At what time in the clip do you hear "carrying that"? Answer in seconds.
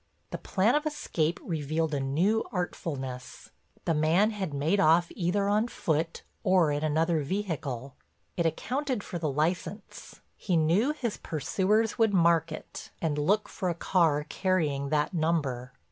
14.23-15.13